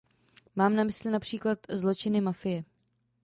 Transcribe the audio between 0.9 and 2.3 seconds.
například zločiny